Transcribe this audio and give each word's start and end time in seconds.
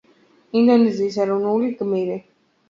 ინდონეზიის 0.61 1.19
ეროვნული 1.27 1.69
გმირი. 1.83 2.19